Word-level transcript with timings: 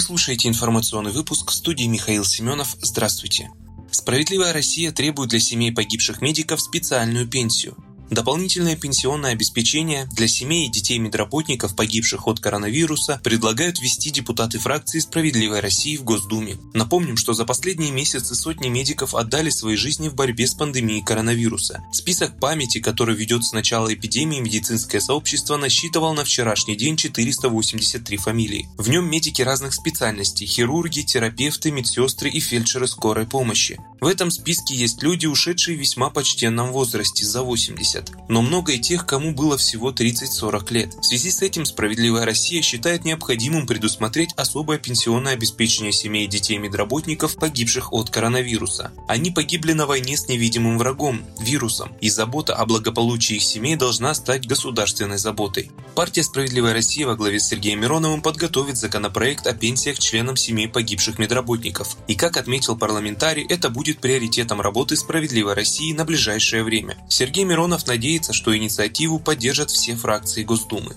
Вы 0.00 0.04
слушаете 0.04 0.48
информационный 0.48 1.12
выпуск 1.12 1.50
в 1.50 1.54
студии 1.54 1.84
Михаил 1.84 2.24
Семенов. 2.24 2.74
Здравствуйте. 2.80 3.50
Справедливая 3.90 4.54
Россия 4.54 4.92
требует 4.92 5.28
для 5.28 5.40
семей 5.40 5.72
погибших 5.72 6.22
медиков 6.22 6.62
специальную 6.62 7.28
пенсию– 7.28 7.76
Дополнительное 8.10 8.74
пенсионное 8.74 9.32
обеспечение 9.32 10.06
для 10.06 10.26
семей 10.26 10.66
и 10.66 10.70
детей 10.70 10.98
медработников, 10.98 11.76
погибших 11.76 12.26
от 12.26 12.40
коронавируса, 12.40 13.20
предлагают 13.22 13.80
ввести 13.80 14.10
депутаты 14.10 14.58
фракции 14.58 14.98
«Справедливой 14.98 15.60
России» 15.60 15.96
в 15.96 16.02
Госдуме. 16.02 16.56
Напомним, 16.74 17.16
что 17.16 17.34
за 17.34 17.44
последние 17.44 17.92
месяцы 17.92 18.34
сотни 18.34 18.68
медиков 18.68 19.14
отдали 19.14 19.50
свои 19.50 19.76
жизни 19.76 20.08
в 20.08 20.16
борьбе 20.16 20.48
с 20.48 20.54
пандемией 20.54 21.04
коронавируса. 21.04 21.84
Список 21.92 22.40
памяти, 22.40 22.80
который 22.80 23.14
ведет 23.14 23.44
с 23.44 23.52
начала 23.52 23.94
эпидемии 23.94 24.40
медицинское 24.40 25.00
сообщество, 25.00 25.56
насчитывал 25.56 26.12
на 26.12 26.24
вчерашний 26.24 26.74
день 26.74 26.96
483 26.96 28.16
фамилии. 28.16 28.68
В 28.76 28.88
нем 28.88 29.08
медики 29.08 29.42
разных 29.42 29.72
специальностей– 29.72 30.46
хирурги, 30.48 31.02
терапевты, 31.02 31.70
медсестры 31.70 32.28
и 32.28 32.40
фельдшеры 32.40 32.88
скорой 32.88 33.26
помощи. 33.26 33.78
В 34.00 34.06
этом 34.08 34.32
списке 34.32 34.74
есть 34.74 35.00
люди, 35.00 35.26
ушедшие 35.26 35.76
в 35.76 35.80
весьма 35.80 36.10
почтенном 36.10 36.72
возрасте, 36.72 37.24
за 37.24 37.42
80 37.42 37.99
70, 38.00 38.28
но 38.28 38.42
много 38.42 38.72
и 38.72 38.78
тех, 38.78 39.06
кому 39.06 39.32
было 39.32 39.56
всего 39.56 39.90
30-40 39.90 40.72
лет. 40.72 40.94
В 40.94 41.04
связи 41.04 41.30
с 41.30 41.42
этим 41.42 41.64
«Справедливая 41.64 42.24
Россия» 42.24 42.62
считает 42.62 43.04
необходимым 43.04 43.66
предусмотреть 43.66 44.32
особое 44.36 44.78
пенсионное 44.78 45.34
обеспечение 45.34 45.92
семей 45.92 46.24
и 46.26 46.28
детей 46.28 46.58
медработников, 46.58 47.36
погибших 47.36 47.92
от 47.92 48.10
коронавируса. 48.10 48.92
Они 49.08 49.30
погибли 49.30 49.72
на 49.72 49.86
войне 49.86 50.16
с 50.16 50.28
невидимым 50.28 50.78
врагом– 50.78 51.22
вирусом, 51.40 51.92
и 52.00 52.10
забота 52.10 52.54
о 52.54 52.66
благополучии 52.66 53.36
их 53.36 53.42
семей 53.42 53.76
должна 53.76 54.14
стать 54.14 54.46
государственной 54.46 55.18
заботой. 55.18 55.70
Партия 55.94 56.22
«Справедливая 56.22 56.72
Россия» 56.72 57.06
во 57.06 57.16
главе 57.16 57.40
с 57.40 57.48
Сергеем 57.48 57.80
Мироновым 57.80 58.22
подготовит 58.22 58.76
законопроект 58.76 59.46
о 59.46 59.54
пенсиях 59.54 59.98
членам 59.98 60.36
семей 60.36 60.68
погибших 60.68 61.18
медработников. 61.18 61.96
И 62.06 62.14
как 62.14 62.36
отметил 62.36 62.76
парламентарий, 62.76 63.46
это 63.48 63.70
будет 63.70 64.00
приоритетом 64.00 64.60
работы 64.60 64.96
«Справедливой 64.96 65.54
России» 65.54 65.92
на 65.92 66.04
ближайшее 66.04 66.62
время. 66.62 66.96
Сергей 67.08 67.44
Миронов 67.44 67.84
надеется, 67.90 68.32
что 68.32 68.56
инициативу 68.56 69.18
поддержат 69.18 69.70
все 69.70 69.96
фракции 69.96 70.44
Госдумы. 70.44 70.94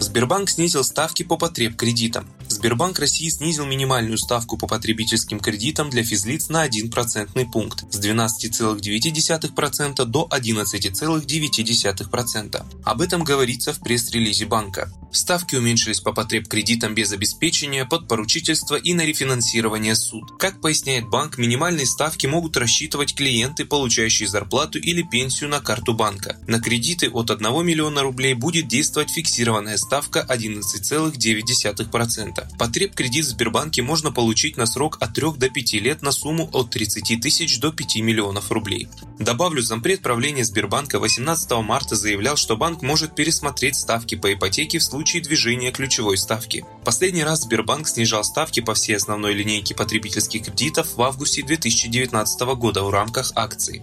Сбербанк 0.00 0.48
снизил 0.48 0.82
ставки 0.84 1.22
по 1.22 1.36
потреб 1.36 1.76
кредитам. 1.76 2.26
Сбербанк 2.62 3.00
России 3.00 3.28
снизил 3.28 3.66
минимальную 3.66 4.16
ставку 4.16 4.56
по 4.56 4.68
потребительским 4.68 5.40
кредитам 5.40 5.90
для 5.90 6.04
физлиц 6.04 6.48
на 6.48 6.62
1 6.62 6.92
процентный 6.92 7.44
пункт 7.44 7.92
с 7.92 7.98
12,9% 7.98 10.04
до 10.04 10.28
11,9%. 10.30 12.64
Об 12.84 13.00
этом 13.00 13.24
говорится 13.24 13.72
в 13.72 13.80
пресс-релизе 13.80 14.46
банка. 14.46 14.92
Ставки 15.10 15.56
уменьшились 15.56 15.98
по 15.98 16.12
потреб 16.12 16.46
кредитам 16.46 16.94
без 16.94 17.10
обеспечения, 17.12 17.84
под 17.84 18.06
поручительство 18.06 18.76
и 18.76 18.94
на 18.94 19.04
рефинансирование 19.04 19.96
суд. 19.96 20.38
Как 20.38 20.60
поясняет 20.60 21.08
банк, 21.08 21.38
минимальные 21.38 21.86
ставки 21.86 22.28
могут 22.28 22.56
рассчитывать 22.56 23.16
клиенты, 23.16 23.64
получающие 23.64 24.28
зарплату 24.28 24.78
или 24.78 25.02
пенсию 25.02 25.50
на 25.50 25.60
карту 25.60 25.94
банка. 25.94 26.36
На 26.46 26.60
кредиты 26.60 27.10
от 27.10 27.32
1 27.32 27.66
миллиона 27.66 28.02
рублей 28.02 28.34
будет 28.34 28.68
действовать 28.68 29.10
фиксированная 29.10 29.78
ставка 29.78 30.24
11,9%. 30.30 32.51
Потреб 32.58 32.94
кредит 32.94 33.24
в 33.24 33.30
Сбербанке 33.30 33.82
можно 33.82 34.12
получить 34.12 34.56
на 34.56 34.66
срок 34.66 34.98
от 35.00 35.14
3 35.14 35.32
до 35.36 35.50
5 35.50 35.72
лет 35.74 36.02
на 36.02 36.12
сумму 36.12 36.48
от 36.52 36.70
30 36.70 37.20
тысяч 37.20 37.58
до 37.58 37.72
5 37.72 37.96
миллионов 37.96 38.50
рублей. 38.50 38.88
Добавлю, 39.18 39.62
зампред 39.62 40.00
правления 40.02 40.44
Сбербанка 40.44 40.98
18 40.98 41.50
марта 41.62 41.96
заявлял, 41.96 42.36
что 42.36 42.56
банк 42.56 42.82
может 42.82 43.14
пересмотреть 43.14 43.76
ставки 43.76 44.14
по 44.14 44.32
ипотеке 44.32 44.78
в 44.78 44.82
случае 44.82 45.22
движения 45.22 45.72
ключевой 45.72 46.16
ставки. 46.16 46.64
Последний 46.84 47.24
раз 47.24 47.42
Сбербанк 47.42 47.88
снижал 47.88 48.24
ставки 48.24 48.60
по 48.60 48.74
всей 48.74 48.96
основной 48.96 49.34
линейке 49.34 49.74
потребительских 49.74 50.44
кредитов 50.44 50.96
в 50.96 51.02
августе 51.02 51.42
2019 51.42 52.40
года 52.56 52.82
в 52.82 52.90
рамках 52.90 53.32
акций. 53.34 53.82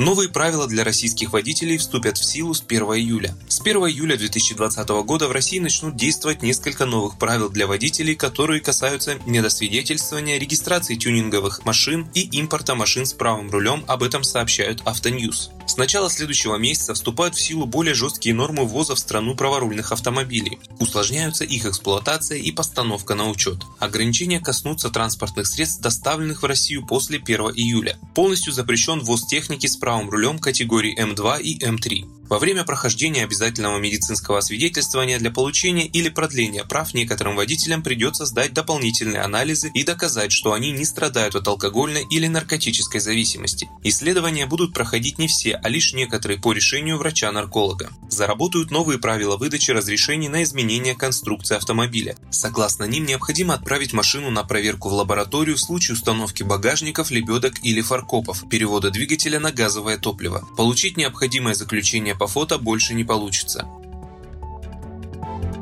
Новые 0.00 0.30
правила 0.30 0.66
для 0.66 0.82
российских 0.82 1.34
водителей 1.34 1.76
вступят 1.76 2.16
в 2.16 2.24
силу 2.24 2.54
с 2.54 2.64
1 2.66 2.82
июля. 2.84 3.34
С 3.48 3.60
1 3.60 3.76
июля 3.82 4.16
2020 4.16 4.88
года 5.04 5.28
в 5.28 5.32
России 5.32 5.58
начнут 5.58 5.94
действовать 5.94 6.40
несколько 6.40 6.86
новых 6.86 7.18
правил 7.18 7.50
для 7.50 7.66
водителей, 7.66 8.14
которые 8.14 8.62
касаются 8.62 9.16
медосвидетельствования, 9.26 10.38
регистрации 10.38 10.94
тюнинговых 10.94 11.66
машин 11.66 12.08
и 12.14 12.22
импорта 12.38 12.74
машин 12.74 13.04
с 13.04 13.12
правым 13.12 13.50
рулем, 13.50 13.84
об 13.88 14.02
этом 14.02 14.24
сообщают 14.24 14.80
Автоньюз. 14.86 15.50
С 15.70 15.76
начала 15.76 16.10
следующего 16.10 16.56
месяца 16.56 16.94
вступают 16.94 17.36
в 17.36 17.40
силу 17.40 17.64
более 17.64 17.94
жесткие 17.94 18.34
нормы 18.34 18.66
ввоза 18.66 18.96
в 18.96 18.98
страну 18.98 19.36
праворульных 19.36 19.92
автомобилей. 19.92 20.58
Усложняются 20.80 21.44
их 21.44 21.64
эксплуатация 21.64 22.38
и 22.38 22.50
постановка 22.50 23.14
на 23.14 23.30
учет. 23.30 23.58
Ограничения 23.78 24.40
коснутся 24.40 24.90
транспортных 24.90 25.46
средств, 25.46 25.80
доставленных 25.80 26.42
в 26.42 26.46
Россию 26.46 26.84
после 26.84 27.18
1 27.18 27.40
июля. 27.54 27.96
Полностью 28.16 28.52
запрещен 28.52 28.98
ввоз 28.98 29.24
техники 29.28 29.68
с 29.68 29.76
правым 29.76 30.10
рулем 30.10 30.40
категории 30.40 31.00
М2 31.00 31.40
и 31.40 31.60
М3 31.60 32.19
во 32.30 32.38
время 32.38 32.62
прохождения 32.62 33.24
обязательного 33.24 33.78
медицинского 33.78 34.38
освидетельствования 34.38 35.18
для 35.18 35.32
получения 35.32 35.86
или 35.86 36.08
продления 36.08 36.62
прав 36.64 36.94
некоторым 36.94 37.34
водителям 37.34 37.82
придется 37.82 38.24
сдать 38.24 38.54
дополнительные 38.54 39.22
анализы 39.22 39.68
и 39.74 39.82
доказать, 39.82 40.30
что 40.30 40.52
они 40.52 40.70
не 40.70 40.84
страдают 40.84 41.34
от 41.34 41.48
алкогольной 41.48 42.06
или 42.08 42.28
наркотической 42.28 43.00
зависимости. 43.00 43.68
Исследования 43.82 44.46
будут 44.46 44.72
проходить 44.72 45.18
не 45.18 45.26
все, 45.26 45.56
а 45.56 45.68
лишь 45.68 45.92
некоторые 45.92 46.38
по 46.38 46.52
решению 46.52 46.98
врача-нарколога. 46.98 47.90
Заработают 48.08 48.70
новые 48.70 49.00
правила 49.00 49.36
выдачи 49.36 49.72
разрешений 49.72 50.28
на 50.28 50.44
изменение 50.44 50.94
конструкции 50.94 51.56
автомобиля. 51.56 52.16
Согласно 52.30 52.84
ним, 52.84 53.06
необходимо 53.06 53.54
отправить 53.54 53.92
машину 53.92 54.30
на 54.30 54.44
проверку 54.44 54.88
в 54.88 54.92
лабораторию 54.92 55.56
в 55.56 55.60
случае 55.60 55.96
установки 55.96 56.44
багажников, 56.44 57.10
лебедок 57.10 57.54
или 57.64 57.80
фаркопов, 57.80 58.48
перевода 58.48 58.90
двигателя 58.90 59.40
на 59.40 59.50
газовое 59.50 59.98
топливо. 59.98 60.46
Получить 60.56 60.96
необходимое 60.96 61.54
заключение 61.54 62.14
по 62.20 62.26
фото 62.26 62.58
больше 62.58 62.92
не 62.92 63.02
получится. 63.02 63.66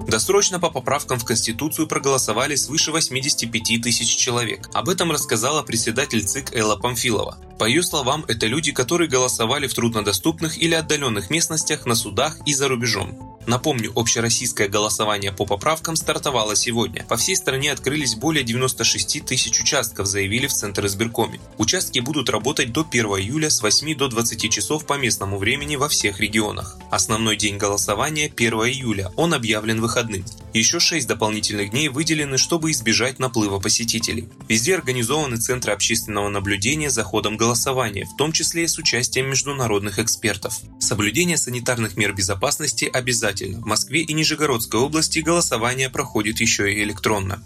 Досрочно 0.09 0.59
по 0.59 0.71
поправкам 0.71 1.19
в 1.21 1.25
Конституцию 1.25 1.87
проголосовали 1.87 2.57
свыше 2.57 2.91
85 2.91 3.81
тысяч 3.81 4.17
человек. 4.17 4.69
Об 4.75 4.89
этом 4.89 5.13
рассказала 5.13 5.63
председатель 5.63 6.25
ЦИК 6.25 6.53
Элла 6.57 6.75
Памфилова. 6.77 7.39
По 7.61 7.65
ее 7.67 7.85
словам, 7.85 8.25
это 8.27 8.47
люди, 8.47 8.73
которые 8.73 9.09
голосовали 9.09 9.69
в 9.69 9.75
труднодоступных 9.75 10.61
или 10.61 10.75
отдаленных 10.75 11.31
местностях, 11.31 11.87
на 11.87 11.95
судах 11.95 12.39
и 12.45 12.53
за 12.53 12.67
рубежом. 12.67 13.28
Напомню, 13.49 13.93
общероссийское 13.97 14.69
голосование 14.69 15.33
по 15.33 15.47
поправкам 15.47 15.97
стартовало 15.97 16.55
сегодня. 16.55 17.07
По 17.09 17.17
всей 17.17 17.35
стране 17.35 17.73
открылись 17.73 18.15
более 18.15 18.45
96 18.45 19.25
тысяч 19.25 19.59
участков, 19.59 20.07
заявили 20.07 20.47
в 20.47 20.53
Центр 20.53 20.85
избиркоме. 20.85 21.41
Участки 21.57 22.01
будут 22.01 22.29
работать 22.29 22.75
до 22.75 22.83
1 22.83 23.07
июля 23.07 23.49
с 23.49 23.63
8 23.63 23.97
до 23.97 24.09
20 24.09 24.53
часов 24.53 24.85
по 24.85 24.99
местному 24.99 25.39
времени 25.39 25.77
во 25.77 25.89
всех 25.89 26.21
регионах. 26.21 26.77
Основной 26.91 27.37
день 27.37 27.59
голосования 27.59 28.33
1 28.35 28.53
июля, 28.53 29.11
он 29.17 29.35
объявлен 29.35 29.81
выходным. 29.81 30.25
Еще 30.55 30.81
6 30.81 31.07
дополнительных 31.07 31.71
дней 31.71 31.89
выделены, 31.89 32.39
чтобы 32.39 32.71
избежать 32.71 33.19
наплыва 33.19 33.59
посетителей. 33.61 34.29
Везде 34.49 34.75
организованы 34.75 35.37
центры 35.37 35.73
общественного 35.73 36.29
наблюдения 36.29 36.91
за 36.91 37.05
ходом 37.05 37.37
голосования, 37.37 38.07
в 38.07 38.17
том 38.17 38.33
числе 38.33 38.67
с 38.67 38.79
участием 38.79 39.29
международных 39.29 39.99
экспертов. 39.99 40.59
Соблюдение 40.81 41.37
санитарных 41.37 41.97
мер 41.97 42.15
безопасности 42.15 42.91
обязательно 42.91 43.61
в 43.61 43.67
Москве 43.67 44.01
и 44.01 44.13
Нижегородской 44.13 44.81
области 44.81 45.19
голосование 45.19 45.91
проходит 45.91 46.41
еще 46.41 46.73
и 46.73 46.83
электронно. 46.83 47.43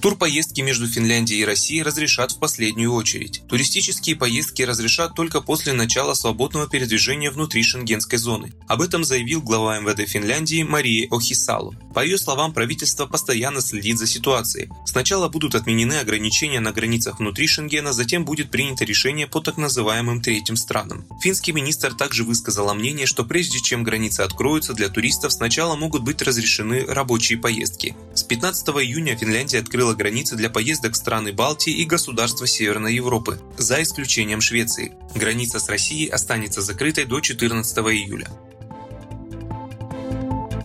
Турпоездки 0.00 0.60
между 0.60 0.86
Финляндией 0.86 1.42
и 1.42 1.44
Россией 1.44 1.82
разрешат 1.82 2.32
в 2.32 2.38
последнюю 2.38 2.92
очередь. 2.92 3.42
Туристические 3.48 4.16
поездки 4.16 4.62
разрешат 4.62 5.14
только 5.14 5.40
после 5.40 5.72
начала 5.72 6.14
свободного 6.14 6.68
передвижения 6.68 7.30
внутри 7.30 7.62
шенгенской 7.62 8.18
зоны. 8.18 8.52
Об 8.68 8.82
этом 8.82 9.04
заявил 9.04 9.42
глава 9.42 9.78
МВД 9.78 10.08
Финляндии 10.08 10.62
Мария 10.62 11.08
Охисалу. 11.10 11.74
По 11.94 12.04
ее 12.04 12.18
словам, 12.18 12.52
правительство 12.52 13.06
постоянно 13.06 13.60
следит 13.60 13.98
за 13.98 14.06
ситуацией. 14.06 14.68
Сначала 14.84 15.28
будут 15.28 15.54
отменены 15.54 15.94
ограничения 15.94 16.60
на 16.60 16.72
границах 16.72 17.18
внутри 17.18 17.46
Шенгена, 17.46 17.92
затем 17.92 18.24
будет 18.24 18.50
принято 18.50 18.84
решение 18.84 19.26
по 19.26 19.40
так 19.40 19.56
называемым 19.56 20.20
третьим 20.20 20.56
странам. 20.56 21.06
Финский 21.22 21.52
министр 21.52 21.94
также 21.94 22.24
высказал 22.24 22.74
мнение, 22.74 23.06
что 23.06 23.24
прежде 23.24 23.60
чем 23.60 23.82
границы 23.82 24.20
откроются 24.20 24.74
для 24.74 24.88
туристов, 24.88 25.32
сначала 25.32 25.76
могут 25.76 26.02
быть 26.02 26.20
разрешены 26.22 26.84
рабочие 26.86 27.38
поездки. 27.38 27.96
С 28.26 28.28
15 28.28 28.70
июня 28.70 29.16
Финляндия 29.16 29.60
открыла 29.60 29.94
границы 29.94 30.34
для 30.34 30.50
поездок 30.50 30.96
страны 30.96 31.32
Балтии 31.32 31.72
и 31.72 31.84
государства 31.84 32.44
Северной 32.44 32.92
Европы, 32.92 33.38
за 33.56 33.80
исключением 33.80 34.40
Швеции. 34.40 34.94
Граница 35.14 35.60
с 35.60 35.68
Россией 35.68 36.08
останется 36.08 36.60
закрытой 36.60 37.04
до 37.04 37.20
14 37.20 37.78
июля. 37.78 38.26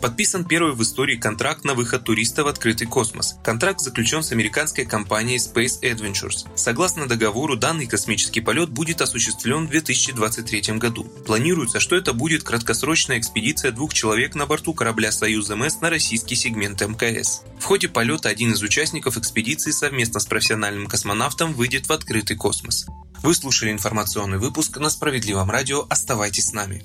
Подписан 0.01 0.45
первый 0.45 0.74
в 0.74 0.81
истории 0.81 1.15
контракт 1.15 1.63
на 1.63 1.75
выход 1.75 2.03
туриста 2.03 2.44
в 2.44 2.48
открытый 2.48 2.88
космос. 2.88 3.36
Контракт 3.44 3.81
заключен 3.81 4.24
с 4.24 4.31
американской 4.31 4.83
компанией 4.83 5.38
Space 5.38 5.80
Adventures. 5.83 6.48
Согласно 6.56 7.07
договору, 7.07 7.56
данный 7.56 7.86
космический 7.86 8.42
полет 8.42 8.69
будет 8.69 9.01
осуществлен 9.01 9.68
в 9.68 9.69
2023 9.69 10.80
году. 10.80 11.03
Планируется, 11.03 11.80
что 11.80 11.95
это 11.95 12.13
будет 12.13 12.42
краткосрочная 12.42 13.19
экспедиция 13.19 13.71
двух 13.71 13.94
человек 13.94 14.33
на 14.33 14.48
борту 14.48 14.74
корабля 14.74 15.12
«Союз 15.12 15.50
МС» 15.50 15.81
на 15.81 15.92
российский 15.92 16.36
сегмент 16.36 16.81
МКС. 16.81 17.44
В 17.59 17.65
ходе 17.65 17.88
полета 17.88 18.30
один 18.30 18.54
из 18.54 18.63
участников 18.63 19.18
экспедиции 19.18 19.69
совместно 19.69 20.19
с 20.19 20.25
профессиональным 20.25 20.88
космонавтом 20.88 21.54
выйдет 21.54 21.88
в 21.88 21.92
открытый 21.92 22.38
космос. 22.38 22.88
Вы 23.21 23.36
слушали 23.36 23.71
информационный 23.71 24.39
выпуск 24.39 24.80
на 24.80 24.89
Справедливом 24.89 25.51
радио. 25.51 25.86
Оставайтесь 25.89 26.47
с 26.47 26.54
нами. 26.54 26.83